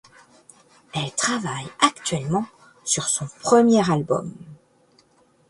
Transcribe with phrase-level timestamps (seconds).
[0.95, 2.47] Elle travaille actuellement
[2.83, 4.33] sur son premier album.